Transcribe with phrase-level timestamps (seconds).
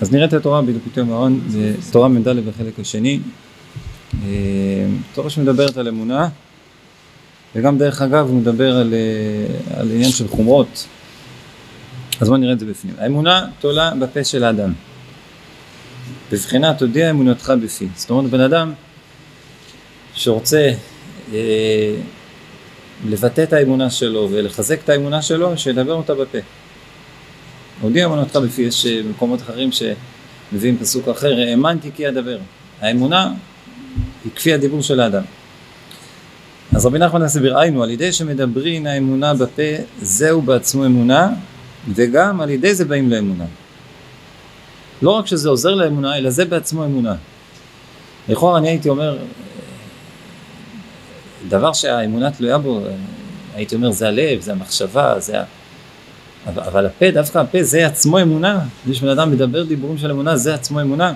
[0.00, 3.20] אז נראה את התורה בדקותי מרן, זה תורה מ"ד בחלק השני.
[4.24, 4.28] אה,
[5.14, 6.28] תורה שמדברת על אמונה,
[7.54, 10.86] וגם דרך אגב הוא מדבר על, אה, על עניין של חומרות.
[12.20, 12.94] אז בואו נראה את זה בפנים.
[12.98, 14.72] האמונה תולה בפה של האדם.
[16.32, 17.88] בבחינת תודיע אמונתך בפי.
[17.96, 18.72] זאת אומרת בן אדם
[20.14, 20.72] שרוצה
[21.32, 21.94] אה,
[23.06, 26.38] לבטא את האמונה שלו ולחזק את האמונה שלו, שידבר אותה בפה.
[27.80, 32.38] הודיע אמונתך בפי, יש אה, מקומות אחרים שמביאים פסוק אחר, האמנתי כי אדבר.
[32.80, 33.32] האמונה
[34.24, 35.22] היא כפי הדיבור של האדם.
[36.74, 39.62] אז רבי נחמן הסביר, היינו, על ידי שמדברין האמונה בפה,
[40.02, 41.30] זהו בעצמו אמונה,
[41.94, 43.44] וגם על ידי זה באים לאמונה.
[45.02, 47.14] לא רק שזה עוזר לאמונה, אלא זה בעצמו אמונה.
[48.28, 49.18] לכאורה אני הייתי אומר,
[51.48, 52.80] דבר שהאמונה תלויה בו,
[53.54, 55.44] הייתי אומר זה הלב, זה המחשבה, זה ה...
[56.46, 60.36] אבל, אבל הפה, דווקא הפה זה עצמו אמונה, זה שבן אדם מדבר דיבורים של אמונה,
[60.36, 61.12] זה עצמו אמונה.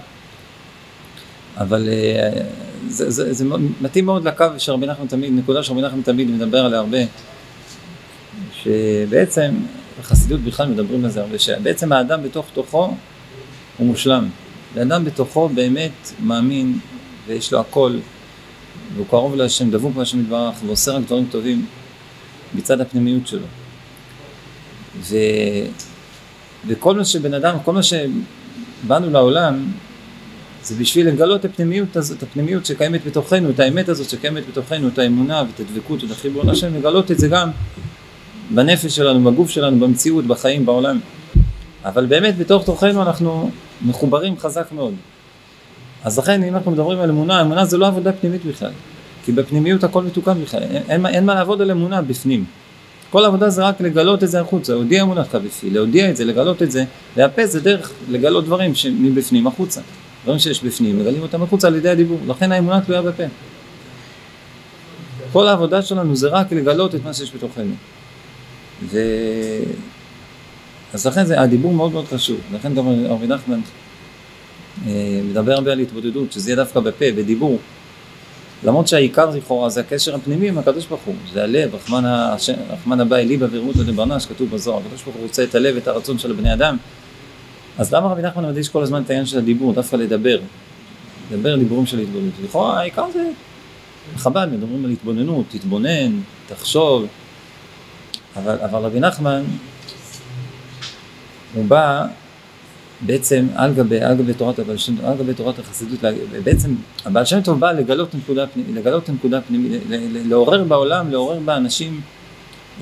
[1.57, 2.43] אבל אה,
[2.89, 3.45] זה, זה, זה
[3.81, 6.99] מתאים מאוד לקו שרבי נחמן תמיד, נקודה שרבי נחמן תמיד מדבר עליה הרבה,
[8.53, 9.55] שבעצם
[10.01, 12.95] בחסידות בכלל מדברים על זה הרבה, שבעצם האדם בתוך תוכו
[13.79, 14.29] הוא מושלם.
[14.77, 16.79] האדם בתוכו באמת מאמין
[17.27, 17.99] ויש לו הכל,
[18.95, 21.67] והוא קרוב להשם, דבוק בהשם יתברך, ועושה רק דברים טובים
[22.55, 23.47] מצד הפנימיות שלו.
[25.01, 25.17] ו...
[26.67, 29.65] וכל מה שבן אדם, כל מה שבאנו לעולם,
[30.63, 34.89] זה בשביל לגלות את הפנימיות הזאת, את הפנימיות שקיימת בתוכנו, את האמת הזאת שקיימת בתוכנו,
[34.89, 37.51] את האמונה ואת הדבקות ואת החיבור להשם, לגלות את זה גם
[38.51, 41.01] בנפש שלנו, בגוף שלנו, במציאות, בחיים, בעולם.
[41.85, 43.51] אבל באמת בתוך תוכנו אנחנו
[43.83, 44.95] מחוברים חזק מאוד.
[46.05, 48.71] אז לכן אם אנחנו מדברים על אמונה, אמונה זה לא עבודה פנימית בכלל.
[49.25, 52.45] כי בפנימיות הכל מתוקן בכלל, אין, אין, אין מה לעבוד על אמונה בפנים.
[53.13, 56.63] כל העבודה זה רק לגלות את זה החוצה, להודיע אמונתך בפי, להודיע את זה, לגלות
[56.63, 56.85] את זה,
[57.17, 59.81] לאפס זה דרך לגלות דברים שמבפנים החוצה.
[60.25, 63.23] דברים שיש בפנים, מגלים אותם החוצה על ידי הדיבור, לכן האמונה תלויה בפה.
[65.33, 67.75] כל העבודה שלנו זה רק לגלות את מה שיש בתוכנו.
[68.83, 68.99] ו...
[70.95, 73.61] אז לכן זה, הדיבור מאוד מאוד חשוב, לכן גם רבי נחמן
[74.87, 77.59] אה, מדבר הרבה על התבודדות, שזה יהיה דווקא בפה, בדיבור.
[78.65, 83.47] למרות שהעיקר לכאורה זה הקשר הפנימי עם הקדוש ברוך הוא, זה הלב, רחמן, הבא אליבא
[83.51, 86.77] ורמותא דברנש, כתוב בזוהר, הקדוש ברוך הוא רוצה את הלב, את הרצון של הבני אדם.
[87.79, 90.41] אז למה רבי נחמן מדגיש כל הזמן את העניין של הדיבור, דווקא לדבר?
[91.31, 92.35] לדבר דיבורים של התבוננות.
[92.45, 93.31] לכאורה העיקר זה
[94.17, 97.07] חב"ד, מדברים על התבוננות, תתבונן, תחשוב.
[98.37, 99.43] אבל, אבל רבי נחמן,
[101.55, 102.07] הוא בא
[103.07, 105.99] בעצם על גבי, על גבי תורת הבעל שם טוב, על גבי תורת החסידות,
[106.45, 106.75] בעצם
[107.05, 109.83] הבעל שם טוב בא לגלות נקודה פנימית, לגלות נקודה פנימית,
[110.27, 112.01] לעורר בעולם, לעורר באנשים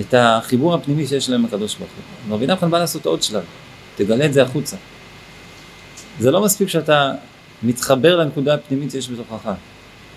[0.00, 1.90] את החיבור הפנימי שיש להם הקדוש ברוך
[2.28, 2.34] הוא.
[2.34, 3.42] רבי נחמן בא לעשות עוד שלב,
[3.96, 4.76] תגלה את זה החוצה.
[6.18, 7.12] זה לא מספיק שאתה
[7.62, 9.50] מתחבר לנקודה הפנימית שיש בתוכך,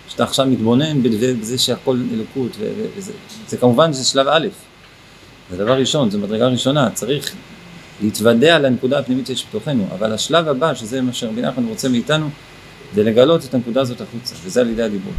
[0.09, 2.51] שאתה עכשיו מתבונן בזה שהכל אלוקות,
[2.97, 3.11] וזה
[3.47, 4.47] זה כמובן זה שלב א',
[5.51, 7.35] זה דבר ראשון, זו מדרגה ראשונה, צריך
[8.03, 12.29] להתוודע לנקודה הפנימית שיש בתוכנו, אבל השלב הבא, שזה מה שרבי נחמן רוצה מאיתנו,
[12.95, 15.13] זה לגלות את הנקודה הזאת החוצה, וזה על ידי הדיבור.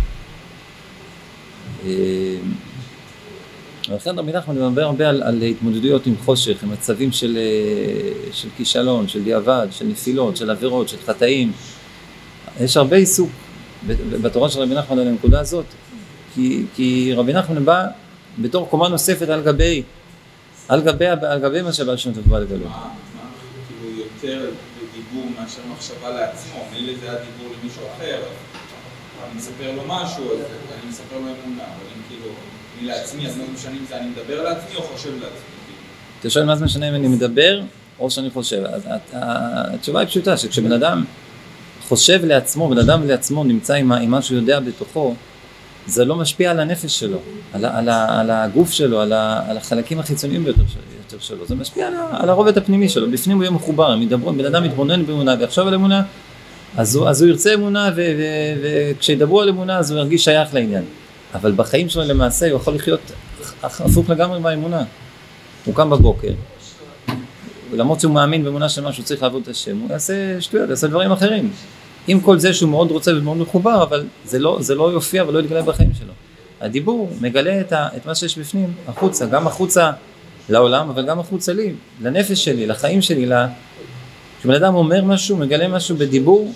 [1.87, 1.91] אה,
[3.89, 8.49] ולכן רבי נחמן מדבר הרבה על, על התמודדויות עם חושך, עם מצבים של, אה, של
[8.57, 11.53] כישלון, של דיעבד, של נפילות, של עבירות, של חטאים.
[12.61, 13.31] יש הרבה עיסוק
[14.23, 15.65] בתורה של רבי נחמן על הנקודה הזאת,
[16.35, 17.87] כי, כי רבי נחמן בא
[18.39, 19.83] בתור קומה נוספת על גבי
[20.69, 22.73] על גבי, על גבי מה שבעל שם טוב בא לגלות.
[23.69, 24.51] כאילו יותר
[24.95, 28.23] דיבור מאשר מחשבה לעצמו, מילא זה היה דיבור למישהו אחר,
[29.25, 30.41] אני מספר לו משהו, אז
[30.81, 32.27] אני מספר לו אמונה, אבל אם כאילו,
[32.79, 35.75] אני לעצמי, אז מה זה משנה אם זה אני מדבר לעצמי או חושב לעצמי?
[36.21, 37.63] אתה שואל מה זה משנה אם אני מדבר
[37.99, 38.63] או שאני חושב?
[39.13, 41.05] התשובה היא פשוטה, שכשבן אדם
[41.89, 45.15] חושב לעצמו, בן אדם לעצמו נמצא עם מה שהוא יודע בתוכו,
[45.87, 47.19] זה לא משפיע על הנפש שלו,
[47.53, 51.95] על, על, על הגוף שלו, על, על החלקים החיצוניים ביותר של, שלו, זה משפיע על,
[52.13, 55.75] על הרובד הפנימי שלו, בפנים הוא יהיה מחובר, ידברו, בן אדם מתבונן באמונה ויחשוב על
[55.75, 56.03] אמונה,
[56.77, 57.91] אז הוא, אז הוא ירצה אמונה
[58.63, 60.85] וכשידברו על אמונה אז הוא ירגיש שייך לעניין,
[61.35, 63.01] אבל בחיים שלו למעשה הוא יכול לחיות
[63.63, 64.83] הפוך לגמרי מהאמונה,
[65.65, 66.33] הוא קם בבוקר,
[67.73, 71.13] למרות שהוא מאמין באמונה של משהו צריך לעבוד את השם, הוא יעשה שטויות, יעשה דברים
[71.13, 71.51] אחרים,
[72.09, 75.39] עם כל זה שהוא מאוד רוצה ומאוד מחובר, אבל זה לא, זה לא יופיע ולא
[75.39, 76.13] יתגלה בחיים שלו.
[76.61, 79.91] הדיבור מגלה את, ה, את מה שיש בפנים, החוצה, גם החוצה
[80.49, 83.49] לעולם, אבל גם החוצה לי, לנפש שלי, לחיים שלי, לה...
[84.41, 86.53] כשבן אדם אומר משהו, מגלה משהו בדיבור,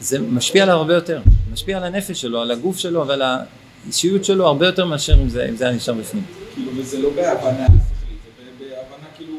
[0.00, 1.20] זה משפיע עליו הרבה יותר,
[1.52, 5.46] משפיע על הנפש שלו, על הגוף שלו ועל האישיות שלו הרבה יותר מאשר אם זה,
[5.48, 6.22] אם זה היה נשאר בפנים.
[6.54, 9.36] כאילו, וזה לא בהבנה שכלית, זה בהבנה כאילו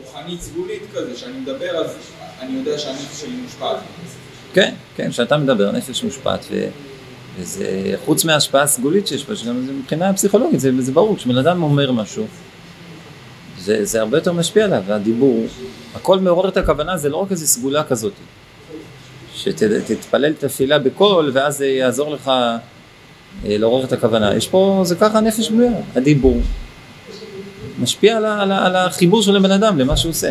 [0.00, 1.96] רוחנית, סגולית כזה, שאני מדבר אז
[2.40, 3.76] אני יודע שהנפש שלי מושפעת.
[4.58, 6.66] כן, כן, כשאתה מדבר, הנפש מושפעת, ו...
[7.38, 11.62] וזה, חוץ מההשפעה הסגולית שיש פה, שגם זה מבחינה פסיכולוגית, זה, זה ברור, כשבן אדם
[11.62, 12.26] אומר משהו,
[13.58, 15.46] זה, זה הרבה יותר משפיע עליו, והדיבור,
[15.94, 18.12] הכל מעורר את הכוונה, זה לא רק איזו סגולה כזאת,
[19.34, 22.58] שתתפלל תפילה בקול, ואז זה יעזור לך אה,
[23.44, 24.34] לעורר את הכוונה.
[24.34, 26.40] יש פה, זה ככה נפש בנויה, הדיבור
[27.80, 30.30] משפיע על, על, על החיבור של הבן אדם למה שהוא עושה.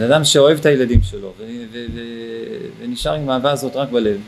[0.00, 1.32] בן אדם שאוהב את הילדים שלו
[2.80, 4.20] ונשאר עם האהבה הזאת רק בלב,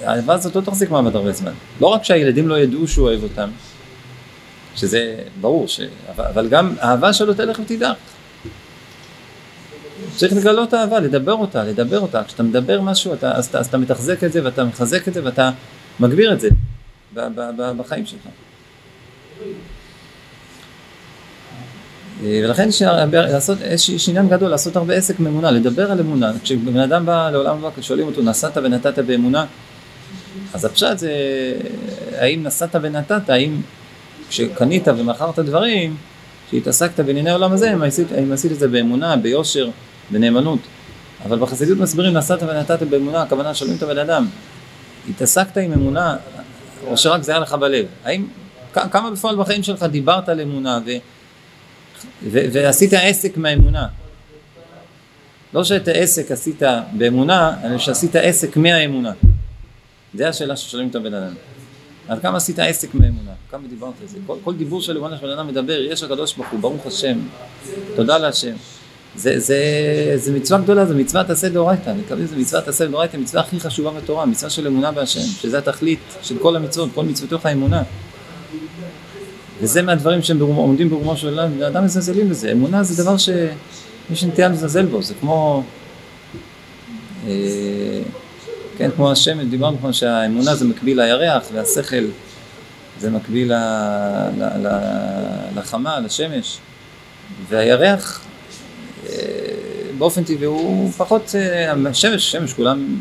[0.00, 1.52] האהבה הזאת לא תחזיק מעמד הרבה זמן.
[1.80, 3.50] לא רק שהילדים לא ידעו שהוא אוהב אותם,
[4.76, 5.80] שזה ברור, ש...
[6.16, 7.92] אבל גם האהבה שלו תלך ותדע.
[10.16, 12.24] צריך לגלות אהבה, לדבר אותה, לדבר אותה.
[12.24, 15.50] כשאתה מדבר משהו, אתה, אז, אז אתה מתחזק את זה ואתה מחזק את זה ואתה
[16.00, 16.48] מגביר את זה
[17.76, 18.22] בחיים שלך.
[22.22, 22.82] ולכן יש,
[23.12, 23.58] לעשות,
[23.90, 26.32] יש עניין גדול לעשות הרבה עסק מאמונה, לדבר על אמונה.
[26.42, 29.46] כשבן אדם בא לעולם הבא, כששואלים אותו נסעת ונתת באמונה,
[30.54, 31.12] אז הפשט זה
[32.18, 33.60] האם נסעת ונתת, האם
[34.28, 35.96] כשקנית ומכרת דברים,
[36.48, 39.70] כשהתעסקת בענייני העולם הזה, האם עשית, האם עשית את זה באמונה, ביושר,
[40.10, 40.58] בנאמנות.
[41.24, 44.26] אבל בחסידות מסבירים נסעת ונתת באמונה, הכוונה שואלים את הבן אדם,
[45.10, 46.16] התעסקת עם אמונה,
[46.86, 47.86] או שרק זה היה לך בלב.
[48.04, 48.26] האם,
[48.72, 50.90] כמה בפועל בחיים שלך דיברת על אמונה ו,
[52.22, 53.86] ו, ועשית עסק מהאמונה?
[55.54, 56.62] לא שאת העסק עשית
[56.92, 59.12] באמונה, אלא שעשית עסק מהאמונה.
[60.14, 61.34] זה השאלה ששואלים את הבן אדם.
[62.08, 63.30] עד כמה עשית עסק מהאמונה?
[63.50, 64.18] כמה דיברת על זה?
[64.26, 67.18] כל, כל דיבור של אמונה שבן אדם מדבר, יש הקדוש ברוך הוא, ברוך השם,
[67.96, 68.54] תודה להשם.
[69.16, 69.58] זה, זה,
[70.16, 73.90] זה מצווה גדולה, זה מצוות עשה דאורייתא, מקבלים זה מצוות עשה דאורייתא, מצווה הכי חשובה
[73.90, 77.82] בתורה, מצווה של אמונה בהשם, שזה התכלית של כל המצוות, כל מצוותיך האמונה.
[79.64, 82.52] וזה מהדברים שהם עומדים ברומו של עולם, ואדם מזלזלים בזה.
[82.52, 85.62] אמונה זה דבר שיש נטייה לזלזל בו, זה כמו...
[87.26, 87.32] אה,
[88.78, 92.04] כן, כמו השמש, דיברנו כמו שהאמונה זה מקביל לירח והשכל
[93.00, 93.56] זה מקביל ל,
[94.38, 94.68] ל, ל,
[95.56, 96.58] לחמה, לשמש
[97.48, 98.24] והירח
[99.08, 99.12] אה,
[99.98, 102.96] באופן טבעי הוא פחות, אה, השמש, שמש כולם,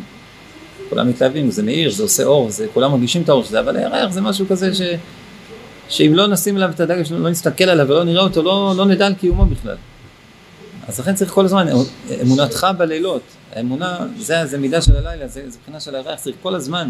[0.89, 3.77] כולם מתלהבים, זה מאיר, זה עושה אור, זה, כולם מרגישים את האור של זה, אבל
[3.77, 4.81] הירח זה משהו כזה ש,
[5.89, 9.05] שאם לא נשים עליו את הדגש, לא נסתכל עליו ולא נראה אותו, לא, לא נדע
[9.05, 9.75] על קיומו בכלל.
[10.87, 11.67] אז לכן צריך כל הזמן,
[12.21, 13.21] אמונתך בלילות,
[13.55, 16.89] האמונה, זה, זה מידה של הלילה, זה, זה בחינה של הירח, צריך כל הזמן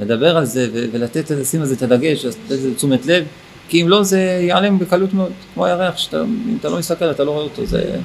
[0.00, 3.24] לדבר על זה ולתת, לשים על זה את הדגש, לתת לזה תשומת לב,
[3.68, 7.30] כי אם לא זה ייעלם בקלות מאוד, כמו הירח, שאם אתה לא מסתכל אתה לא
[7.30, 7.96] רואה אותו, זה...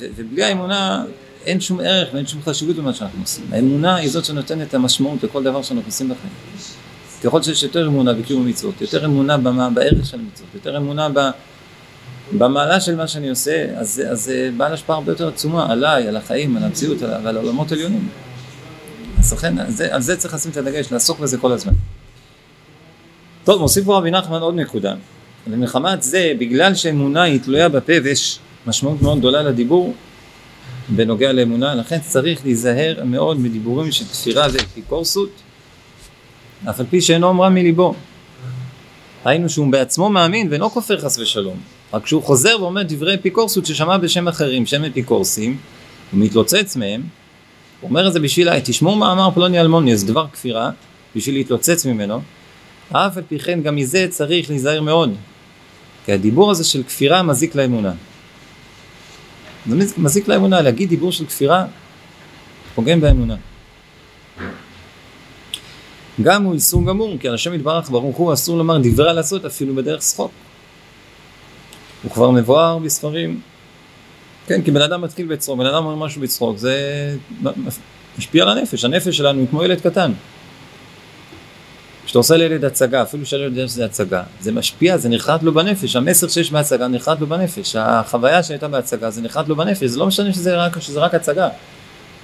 [0.00, 1.04] ו, ובלי האמונה
[1.46, 3.44] אין שום ערך ואין שום חשיבות במה שאנחנו עושים.
[3.52, 6.32] האמונה היא זאת שנותנת את המשמעות לכל דבר שאנחנו עושים בחיים.
[7.24, 9.38] ככל שיש יותר אמונה בקיום המצוות, יותר אמונה
[9.70, 11.18] בערך של המצוות, יותר אמונה ב...
[12.38, 16.56] במעלה של מה שאני עושה, אז זה בעל השפעה הרבה יותר עצומה עליי, על החיים,
[16.56, 18.08] על המציאות ועל עולמות עליונים.
[19.18, 21.72] אז לכן, על על זה צריך לשים את הדגש, לעסוק בזה כל הזמן.
[23.44, 24.94] טוב, מוסיף פה רבי נחמן עוד נקודה.
[25.46, 29.94] למלחמת זה, בגלל שאמונה היא תלויה בפה ויש משמעות מאוד גדולה לדיבור
[30.88, 35.30] בנוגע לאמונה, לכן צריך להיזהר מאוד מדיבורים של תפירה ואפיקורסות,
[36.70, 37.94] אף על פי שאינו אומרה מליבו.
[39.24, 41.56] היינו שהוא בעצמו מאמין ואינו כופר חס ושלום,
[41.92, 45.56] רק שהוא חוזר ואומר דברי אפיקורסות ששמע בשם אחרים, שם אפיקורסים,
[46.12, 47.02] הוא מתלוצץ מהם,
[47.80, 50.70] הוא אומר את זה בשביל, תשמעו מה אמר פלוני אלמוני, זה דבר כפירה,
[51.16, 52.20] בשביל להתלוצץ ממנו,
[52.92, 55.14] אף על פי כן גם מזה צריך להיזהר מאוד,
[56.04, 57.92] כי הדיבור הזה של כפירה מזיק לאמונה.
[59.66, 61.64] זה מזיק לאמונה, להגיד דיבור של כפירה
[62.74, 63.36] פוגם באמונה.
[66.22, 69.74] גם הוא איסור גמור, כי על השם יתברך ברוך הוא אסור לומר דברי לעשות אפילו
[69.74, 70.30] בדרך שחוק.
[72.02, 73.40] הוא כבר מבואר בספרים.
[74.46, 77.16] כן, כי בן אדם מתחיל בצחוק, בן אדם אומר משהו בצחוק, זה
[78.18, 80.12] משפיע על הנפש, הנפש שלנו היא כמו ילד קטן.
[82.04, 85.96] כשאתה עושה לילד הצגה, אפילו שאני יודע שזה הצגה, זה משפיע, זה נחרט לו בנפש,
[85.96, 90.06] המסר שיש בהצגה נחרט לו בנפש, החוויה שהייתה בהצגה זה נחרט לו בנפש, זה לא
[90.06, 91.48] משנה שזה רק, שזה רק הצגה.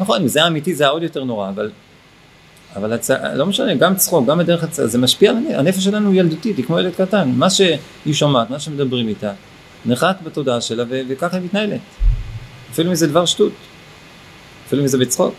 [0.00, 1.70] נכון, אם זה אמיתי זה עוד יותר נורא, אבל
[2.77, 3.11] אבל הצ...
[3.11, 4.81] לא משנה, גם צחוק, גם בדרך הצ...
[4.81, 7.79] זה משפיע על הנפש, שלנו ילדותית, היא כמו ילד קטן, מה שהיא
[8.12, 9.33] שומעת, מה שמדברים איתה,
[9.87, 11.00] נחת בתודעה שלה ו...
[11.09, 11.81] וככה היא מתנהלת.
[12.71, 13.53] אפילו אם זה דבר שטות,
[14.67, 15.35] אפילו אם זה בצחוק.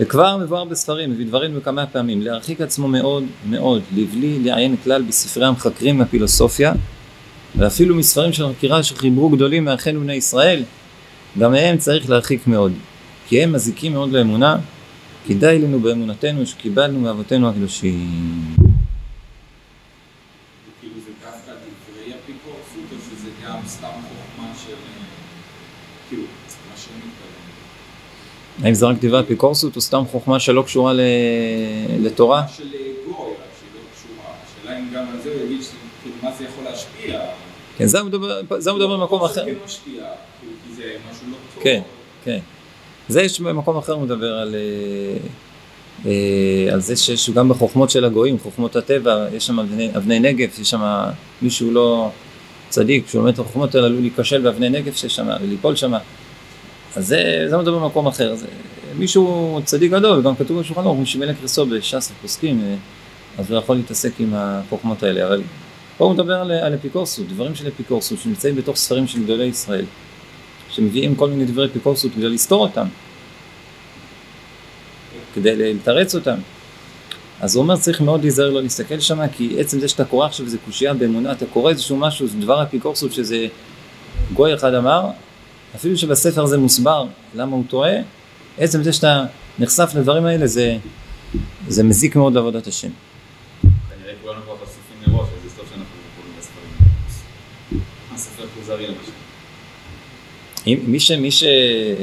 [0.00, 5.46] וכבר מבואר בספרים, מביא דברים בכמה פעמים, להרחיק עצמו מאוד מאוד, לבלי לעיין כלל בספרי
[5.46, 6.72] המחקרים מהפילוסופיה,
[7.56, 10.62] ואפילו מספרים של חקירה שחיברו גדולים מאחינו בני ישראל,
[11.38, 12.72] גם מהם צריך להרחיק מאוד,
[13.28, 14.56] כי הם מזיקים מאוד לאמונה,
[15.26, 18.54] כי די לנו באמונתנו שקיבלנו מאבותינו הקדושים.
[20.80, 22.18] כאילו אה,
[26.08, 26.22] כאילו,
[28.62, 30.92] האם זה רק דברי אפיקורסות או סתם חוכמה שלא קשורה
[31.98, 32.48] לתורה?
[32.48, 34.34] של אה, גוי, שלא קשורה.
[34.44, 35.60] השאלה אם גם על זה הוא יגיד
[36.02, 37.20] כאילו, מה זה יכול להשפיע.
[37.78, 39.44] כן, זה הוא מדבר במקום לא, אחר.
[39.44, 40.04] זה כן משפיע,
[40.40, 41.62] כי זה משהו לא טוב.
[41.62, 41.82] כן,
[42.24, 42.38] כן.
[43.12, 45.16] זה יש במקום אחר מדבר על, אה,
[46.06, 50.58] אה, על זה שיש גם בחוכמות של הגויים, חוכמות הטבע, יש שם אבני, אבני נגף,
[50.58, 50.80] יש שם
[51.42, 52.10] מישהו לא
[52.68, 55.92] צדיק, כשהוא לומד את החוכמות האלה עלול להיכשל באבני נגף שיש שם, וליפול שם.
[56.96, 58.34] אז זה, זה מדבר במקום אחר.
[58.34, 58.46] זה,
[58.98, 62.74] מישהו צדיק גדול, גם כתוב בשולחן ערוך, מי שמלך קריסו בש"ס ופוסקים, אה,
[63.38, 65.26] אז הוא יכול להתעסק עם החוכמות האלה.
[65.26, 65.42] אבל
[65.96, 69.84] פה הוא מדבר על, על אפיקורסות, דברים של אפיקורסות שנמצאים בתוך ספרים של גדולי ישראל.
[70.72, 72.86] שמביאים כל מיני דברי אפיקורסות כדי לסתור אותם,
[75.34, 76.36] כדי לתרץ אותם.
[77.40, 80.46] אז הוא אומר צריך מאוד להיזהר לא להסתכל שם, כי עצם זה שאתה קורא עכשיו
[80.46, 83.46] איזה קושייה באמונה, אתה קורא איזשהו משהו, זה דבר אפיקורסות שזה
[84.34, 85.06] גוי אחד אמר,
[85.76, 87.92] אפילו שבספר זה מוסבר למה הוא טועה,
[88.58, 89.24] עצם זה שאתה
[89.58, 90.76] נחשף לדברים האלה זה,
[91.68, 92.90] זה מזיק מאוד לעבודת השם.
[94.22, 97.80] כולנו כבר חשופים מראש, אז טוב שאנחנו קוראים בספרים.
[98.14, 99.21] הספר כוזרי למשל.
[100.66, 101.44] אם, מי, ש, מי, ש,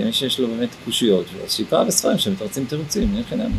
[0.05, 3.51] מי שיש לו באמת קושיות, אז שיקרא בספרים שמתרצים תירוצים, אין חינם.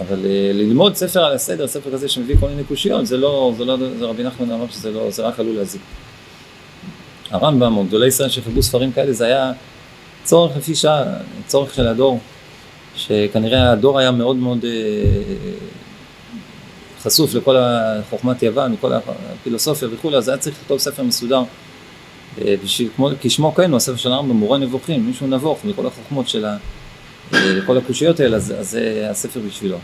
[0.00, 3.64] אבל אה, ללמוד ספר על הסדר, ספר כזה שמביא כל מיני קושיות, זה לא, זה
[3.64, 5.80] לא, זה רבי נחמן אמר שזה לא, זה רק עלול להזיק.
[7.30, 9.52] הרמב"ם או גדולי ישראל שחיברו ספרים כאלה, זה היה
[10.24, 11.04] צורך לפי שעה,
[11.46, 12.18] צורך של הדור,
[12.96, 14.70] שכנראה הדור היה מאוד מאוד אה,
[17.02, 17.56] חשוף לכל
[18.10, 21.42] חוכמת יוון, לכל הפילוסופיה וכולי, אז היה צריך לכתוב ספר מסודר.
[22.40, 26.28] אה, בשביל, כמו, כשמו כן הוא הספר של הרמב"ם, מורה נבוכים, מישהו נבוך מכל החוכמות
[26.28, 26.56] של ה...
[27.34, 29.78] אה, כל הקושיות האלה, אז, אז זה הספר בשבילו.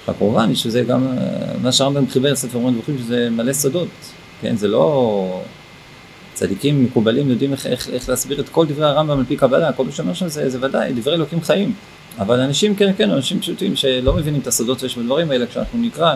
[0.00, 3.88] עכשיו כמובן יש לזה גם, אה, מה שהרמב"ם חיבר ספר מורה נבוכים, שזה מלא סודות,
[4.40, 5.42] כן, זה לא...
[6.34, 9.84] צדיקים מקובלים יודעים איך, איך, איך להסביר את כל דברי הרמב"ם על פי קבלה, כל
[9.84, 11.74] מה שאומר שם זה, זה ודאי, דברי אלוקים חיים.
[12.18, 16.14] אבל אנשים, כן, כן, אנשים פשוטים שלא מבינים את הסודות שיש בדברים האלה, כשאנחנו נקרא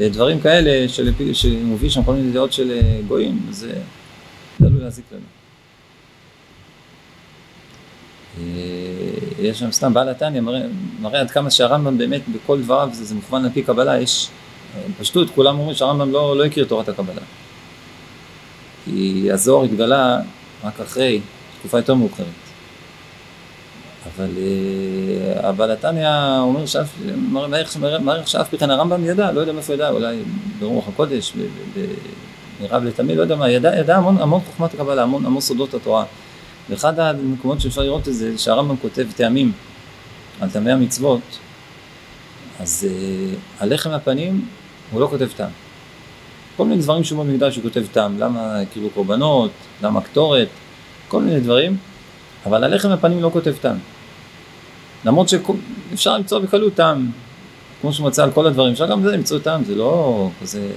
[0.00, 0.88] אה, דברים כאלה
[1.32, 3.72] שמוביל שם כל מיני דעות של אה, גויים, זה
[4.62, 5.20] זה עלול להזיק לנו.
[8.38, 8.44] אה,
[9.38, 10.60] יש שם סתם בעל התניא מראה,
[11.00, 14.28] מראה עד כמה שהרמב"ם באמת בכל דבריו זה, זה מוכוון על פי קבלה, יש
[14.98, 17.20] פשטות, כולם אומרים שהרמב"ם לא, לא הכיר תורת הקבלה.
[18.84, 20.18] כי הזוהר התגלה
[20.64, 21.20] רק אחרי,
[21.58, 22.26] תקופה יותר מאוחרת.
[24.06, 26.88] אבל אה, הבעל התניא אומר שאף,
[28.00, 30.22] מעריך שאף פי כן הרמב"ם ידע, לא יודע מאיפה ידע, אולי
[30.58, 31.32] ברוח הקודש,
[32.62, 36.04] מרב לתמיד, לא יודע מה, ידע, ידע המון, המון חוכמת הקבלה, המון, המון סודות התורה.
[36.70, 39.52] ואחד המקומות שאפשר לראות את זה, שהרמב"ם כותב טעמים
[40.40, 41.20] על טעמי המצוות,
[42.60, 44.44] אז אה, הלחם הפנים
[44.90, 45.50] הוא לא כותב טעם.
[46.56, 49.50] כל מיני דברים שהוא במקדש הוא כותב טעם, למה הקריבו קורבנות,
[49.82, 50.48] למה קטורת,
[51.08, 51.76] כל מיני דברים,
[52.46, 53.76] אבל הלחם הפנים לא כותב טעם.
[55.04, 57.10] למרות שאפשר למצוא בקלות טעם,
[57.80, 60.68] כמו שהוא מצא על כל הדברים, אפשר גם בזה למצוא טעם, זה לא כזה...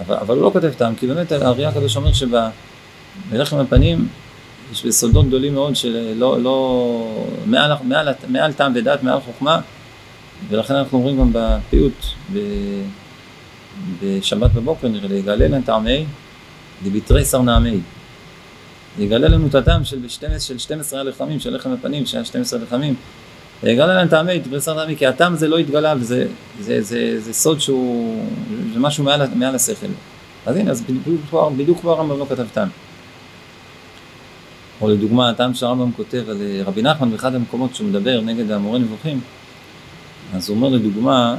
[0.00, 4.08] אבל, אבל הוא לא כותב טעם, כי באמת האריה הקדוש אומר שבלחם הפנים
[4.72, 9.60] יש בסודות גדולים מאוד של לא, מעל, מעל, מעל טעם ודעת, מעל חוכמה,
[10.48, 12.38] ולכן אנחנו אומרים גם בפיוט, ב...
[14.02, 16.06] בשבת בבוקר נראה לי, יגלה להם טעמי
[16.82, 17.80] דביתרי שר נעמי.
[18.98, 22.94] יגלה לנו את הטעם של 12, של 12 הלחמים, של לחם הפנים, שהיה 12 לחמים.
[23.62, 26.26] יגלה להם טעמי דברי שר נעמי, כי הטעם הזה לא התגלה, וזה
[26.60, 28.24] זה, זה, זה, זה סוד שהוא,
[28.74, 29.86] זה משהו מעל, מעל השכל.
[30.46, 30.84] אז הנה, אז
[31.56, 32.68] בדיוק כבר, הרמב"ם לא כתב טעם.
[34.80, 39.20] או לדוגמה, הטעם שהרמב"ם כותב על רבי נחמן באחד המקומות שהוא מדבר נגד המורה נבוכים,
[40.34, 41.36] אז הוא אומר לדוגמה,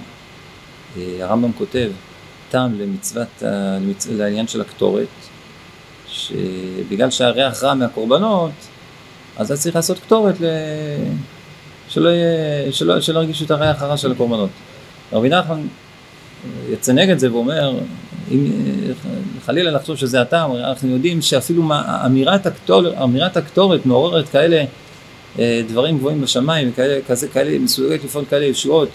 [0.97, 1.91] הרמב"ם כותב,
[2.49, 3.27] טעם למצוות,
[3.81, 4.07] למצ...
[4.07, 5.07] לעניין של הקטורת,
[6.07, 8.51] שבגלל שהריח רע מהקורבנות,
[9.37, 10.45] אז היה צריך לעשות קטורת ל...
[11.89, 14.49] שלא, יהיה, שלא, שלא ירגישו את הריח הרע של הקורבנות.
[15.13, 15.61] רבי נחמן
[16.69, 17.79] יצא נגד זה ואומר,
[18.31, 18.47] אם
[19.45, 22.83] חלילה לחשוב שזה הטעם, אנחנו יודעים שאפילו מה, אמירת, הקטור,
[23.35, 24.63] הקטורת מעוררת כאלה
[25.39, 28.89] אה, דברים גבוהים בשמיים, וכאלה כזה, כאלה, מסוגלת לפעול כאלה ישועות.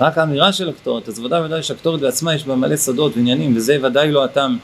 [0.00, 3.78] רק האמירה של הקטורת, אז ודאי ודאי שהקטורת בעצמה יש בה מלא שדות ועניינים, וזה
[3.82, 4.58] ודאי לא הטעם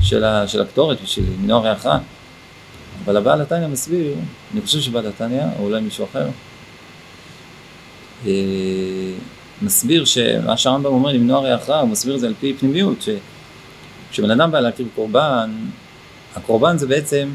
[0.00, 1.98] של, של הקטורת ושל מנוע ריחה.
[3.04, 4.14] אבל הבעל התניא מסביר,
[4.52, 6.26] אני חושב שבעל התניא, או אולי מישהו אחר,
[9.62, 13.06] מסביר שמה שהרמב"ם אומר למנוע ריחה, הוא מסביר את זה על פי פנימיות,
[14.10, 15.50] שכשבן אדם בא להקריב קורבן,
[16.36, 17.28] הקורבן זה בעצם,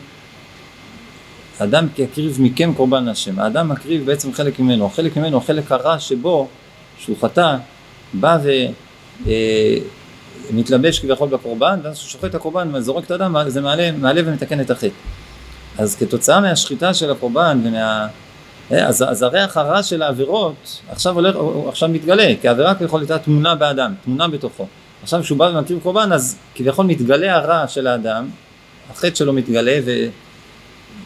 [1.59, 6.47] האדם יקריב מכם קורבן להשם, האדם מקריב בעצם חלק ממנו, החלק ממנו, החלק הרע שבו,
[6.99, 7.57] שהוא חטא,
[8.13, 8.37] בא
[10.53, 14.61] מתלבש כביכול בקורבן, ואז כשהוא שוחט את הקורבן וזורק את הדם, זה מעלה, מעלה ומתקן
[14.61, 14.87] את החטא.
[15.77, 18.07] אז כתוצאה מהשחיטה של הקורבן ומה...
[18.71, 21.35] אה, אז, אז הריח הרע של העבירות עכשיו הולך,
[21.67, 24.67] עכשיו מתגלה, כי העבירה כביכול הייתה תמונה באדם, תמונה בתוכו.
[25.03, 28.29] עכשיו כשהוא בא ומקריב קורבן אז כביכול מתגלה הרע של האדם,
[28.91, 29.91] החטא שלו מתגלה ו...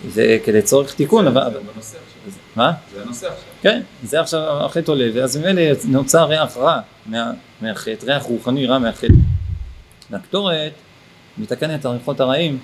[0.09, 1.41] זה כדי צורך תיקון, אבל...
[1.53, 2.41] זה בנושא עכשיו.
[2.55, 2.71] מה?
[2.95, 3.43] זה הנושא עכשיו.
[3.61, 7.31] כן, זה עכשיו החטא עולה, ואז ממילא נוצר ריח רע מה,
[7.61, 9.13] מהחטא, ריח רוחני רע מהחטא.
[10.11, 10.71] והקטורת
[11.37, 12.59] מתקנת את הריחות הרעים,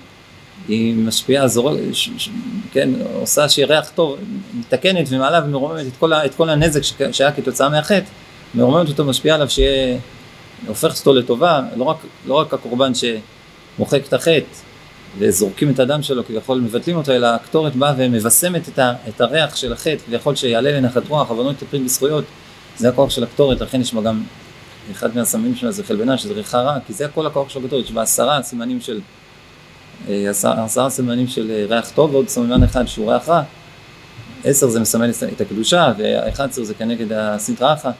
[0.68, 2.28] היא משפיעה, זורק, ש, ש,
[2.72, 4.16] כן, עושה שיהיה ריח טוב,
[4.54, 8.06] מתקנת ומעלה ומרוממת את כל, ה, את כל הנזק ש, שהיה כתוצאה מהחטא,
[8.54, 9.98] מרוממת אותו, משפיעה עליו שיהיה,
[10.66, 14.46] הופכת אותו לטובה, לא רק, לא רק הקורבן שמוחק את החטא
[15.18, 19.56] וזורקים את הדם שלו, כביכול מבטלים אותו, אלא הקטורת באה ומבשמת את, ה, את הריח
[19.56, 22.24] של החטא, כביכול שיעלה לנחת רוח, עוונות תפריט בזכויות,
[22.76, 24.22] זה הכוח של הקטורת, לכן יש בה גם,
[24.92, 27.92] אחד מהסמים שלה זה חלבנה, שזה ריחה רע, כי זה כל הכוח של הקטורת, יש
[27.92, 29.00] בה עשרה סימנים של,
[30.08, 33.42] עשרה, עשרה סימנים של אה, ריח טוב ועוד סממן אחד שהוא ריח רע,
[34.44, 37.90] עשר זה מסמל את הקדושה, ואחד עשר זה כנגד הסטרא אחא,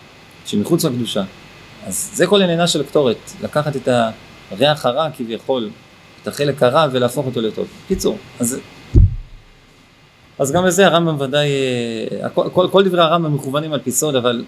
[0.46, 1.22] שמחוץ לקדושה.
[1.86, 3.88] אז זה כל עניינה של הקטורת, לקחת את
[4.50, 5.70] הריח הרע כביכול
[6.22, 7.66] את החלק הרע ולהפוך אותו לטוב.
[7.88, 8.58] קיצור, אז,
[10.38, 11.48] אז גם בזה הרמב"ם ודאי,
[12.22, 14.44] אה, כל, כל, כל דברי הרמב"ם מכוונים על פי סוד, אבל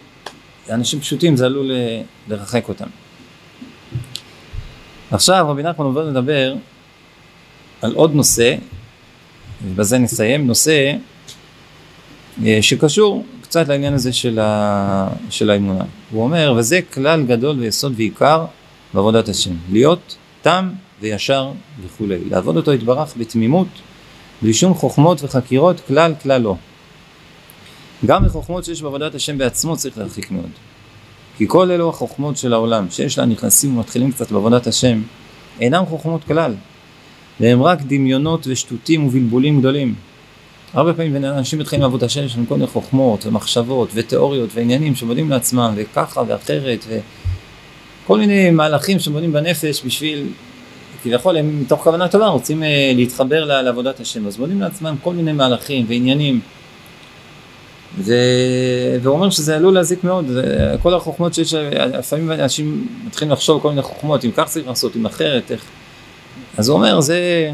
[0.71, 2.87] אנשים פשוטים זה עלול אה, לרחק אותם.
[5.11, 6.55] עכשיו רבי נחמן עובר לדבר
[7.85, 8.55] על עוד נושא,
[9.65, 10.93] ובזה נסיים, נושא
[12.45, 15.85] אה, שקשור קצת לעניין הזה של, ה, של האמונה.
[16.11, 18.45] הוא אומר, וזה כלל גדול ויסוד ועיקר
[18.95, 21.51] בעבודת השם, להיות תם וישר
[21.85, 22.19] וכולי.
[22.31, 23.69] לעבוד אותו יתברך בתמימות,
[24.43, 26.57] בלי שום חוכמות וחקירות, כלל כלל לא.
[28.07, 30.51] גם מחוכמות שיש בעבודת השם בעצמו צריך להרחיק מאוד.
[31.37, 35.03] כי כל אלו החוכמות של העולם, שיש לה נכנסים ומתחילים קצת בעבודת השם,
[35.61, 36.55] אינם חוכמות כלל,
[37.41, 39.95] והם רק דמיונות ושטותים ובלבולים גדולים.
[40.75, 45.31] הרבה פעמים אנשים מתחילים לעבוד השם, יש להם כל מיני חוכמות ומחשבות ותיאוריות ועניינים שבונים
[45.31, 46.85] לעצמם וככה ואחרת
[48.05, 50.27] וכל מיני מהלכים שבונים בנפש בשביל
[51.03, 52.67] כביכול הם מתוך כוונה טובה רוצים uh,
[52.97, 56.41] להתחבר לעבודת השם, אז בונים לעצמם כל מיני מהלכים ועניינים
[57.99, 58.15] ו...
[59.03, 60.27] והוא אומר שזה עלול להזיק מאוד.
[60.83, 61.55] כל החוכמות שיש,
[61.99, 65.65] לפעמים אנשים מתחילים לחשוב כל מיני חוכמות, אם כך צריך לעשות, אם אחרת, איך...
[66.59, 67.53] אז הוא אומר, זה,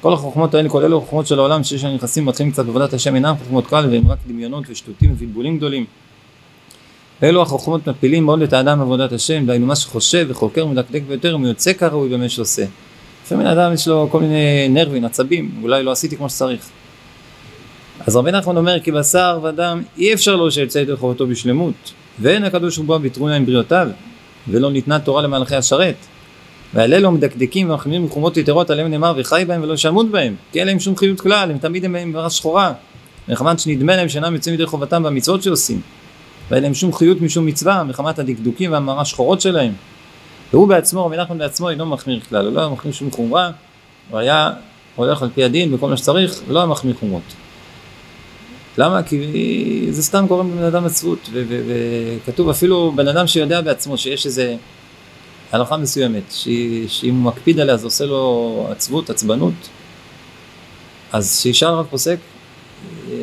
[0.00, 3.34] כל החוכמות האלה, אלו החוכמות של העולם שיש לנו נכנסים, מתחילים קצת בעבודת השם, אינם
[3.38, 5.84] חוכמות קל והם רק דמיונות ושטותים ובלבולים גדולים.
[7.22, 11.46] ואלו החוכמות מפילים מאוד את האדם בעבודת השם, דהיינו מה שחושב וחוקר ומדקדק ביותר, הוא
[11.46, 12.64] יוצא כראוי במה שעושה.
[13.24, 16.68] לפעמים האדם יש לו כל מיני נרבים, עצבים, אולי לא עשיתי כמו שצריך.
[18.06, 22.44] אז רבי נחמן אומר כי בשר ודם אי אפשר לו שיצא ידי חובתו בשלמות, ואין
[22.44, 23.88] הקדוש ברוך הוא בטרוניה עם בריאותיו,
[24.48, 25.96] ולא ניתנה תורה למהלכי השרת.
[26.74, 30.66] ועל אלו מדקדקים ומחמירים מחומות יתרות עליהם נאמר וחי בהם ולא שמות בהם, כי אין
[30.66, 32.72] להם שום חיות כלל, הם תמיד הם עם שחורה,
[33.28, 35.80] מכיוון שנדמה להם שאינם יוצאים ידי חובתם במצוות שעושים.
[36.50, 39.72] ואין להם שום חיות משום מצווה מחמת הדקדוקים והמרה שחורות שלהם.
[40.52, 43.50] והוא בעצמו, רבי נחמן בעצמו אינו מחמיר כלל, הוא לא היה מחמיר שום חומרה,
[44.10, 44.50] הוא היה
[44.96, 47.22] הולך על פי הדין וכל מה שצריך, לא היה מחמיר חומרות.
[48.78, 49.02] למה?
[49.02, 54.56] כי זה סתם גורם לבן אדם עצבות, וכתוב אפילו בן אדם שיודע בעצמו שיש איזה
[55.52, 56.22] הלכה מסוימת,
[56.88, 59.68] שאם הוא מקפיד עליה זה עושה לו עצבות, עצבנות,
[61.12, 62.16] אז שישר רק פוסק,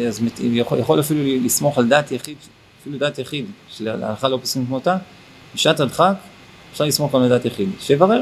[0.08, 2.38] אז יכול, יכול אפילו לסמוך על דעת יחיד
[2.86, 4.98] אפילו דת יחיד, שלהלכה לא פוסקים כמותה,
[5.56, 6.14] בשעת הדחק
[6.72, 8.22] אפשר לסמוך על דת יחיד, שיברר,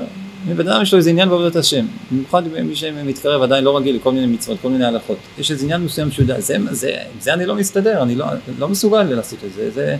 [0.57, 4.11] בן אדם יש לו איזה עניין בעבודת השם, במיוחד מי שמתקרב עדיין לא רגיל לכל
[4.11, 7.45] מיני מצוות, כל מיני הלכות, יש איזה עניין מסוים שהוא יודע, זה, זה, זה אני
[7.45, 8.25] לא מסתדר, אני לא,
[8.59, 9.97] לא מסוגל לעשות את זה, זה,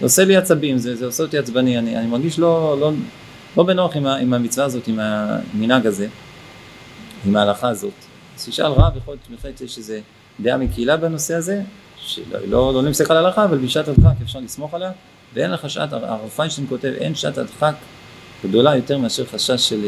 [0.00, 2.92] זה עושה לי עצבים, זה, זה עושה אותי עצבני, אני, אני מרגיש לא, לא,
[3.56, 6.08] לא בנוח עם, המצווה הזאת, עם המנהג הזה,
[7.26, 7.92] עם ההלכה הזאת.
[8.36, 10.00] אז שישאל רב, יכול להיות בהחלט יש איזה
[10.40, 11.62] דעה מקהילה בנושא הזה,
[11.98, 14.90] שלא לא, לא נמסק על ההלכה, אבל בשעת הדחק אפשר לסמוך עליה,
[15.34, 17.74] ואין לך שעת, הרב פיינשטיין כותב, אין שעת הדחק
[18.44, 19.84] גדולה יותר מאשר חשש של,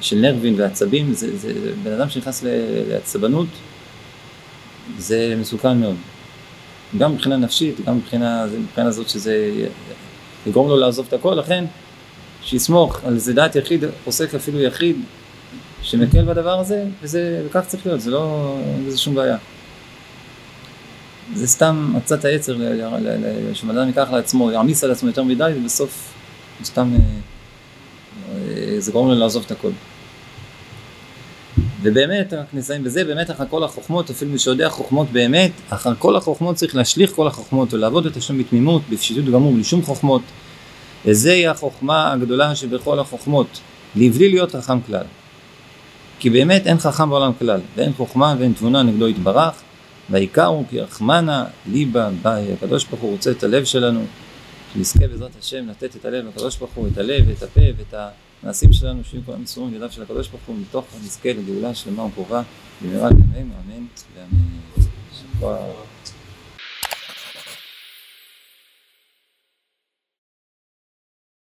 [0.00, 2.44] של נרבין ועצבים, זה, זה בן אדם שנכנס
[2.88, 3.48] לעצבנות,
[4.98, 5.96] זה מסוכן מאוד.
[6.98, 9.64] גם מבחינה נפשית, גם מבחינה, מבחינה זאת שזה
[10.46, 11.64] יגרום לו לעזוב את הכל, לכן
[12.46, 14.96] שיסמוך על איזה דעת יחיד, פוסק אפילו יחיד,
[15.82, 19.36] שמקל בדבר הזה, וזה, וכך צריך להיות, זה לא, אין בזה שום בעיה.
[21.34, 22.56] זה סתם עצת היצר
[23.54, 26.12] שבן ייקח לעצמו, יעמיס על עצמו יותר מדי ובסוף
[26.64, 26.98] סתם אה,
[28.32, 29.70] אה, זה גורם לו לעזוב את הכל.
[31.82, 36.16] ובאמת, רק נסיים בזה, באמת אחר כל החוכמות, אפילו מי שיודע חוכמות באמת, אחר כל
[36.16, 40.22] החוכמות צריך להשליך כל החוכמות ולעבוד את השם בתמימות, בפשיטות גמור, בלי שום חוכמות,
[41.06, 43.60] וזוהי החוכמה הגדולה שבכל החוכמות,
[43.96, 45.04] לבלי להיות חכם כלל.
[46.18, 49.62] כי באמת אין חכם בעולם כלל, ואין חוכמה ואין תבונה נגדו יתברך,
[50.10, 54.04] והעיקר הוא כי רחמנה ליבה באי, הקדוש ברוך הוא רוצה את הלב שלנו,
[54.74, 57.94] שנזכה בעזרת השם לתת את הלב לקדוש ברוך הוא, את הלב ואת הפה ואת
[58.42, 62.42] המעשים שלנו, שיהיו כולם מסורים לידיו של הקדוש ברוך הוא, מתוך הנזכה לגאולה שלמה וקרובה,
[62.82, 63.86] במהרה בימינו, אמן.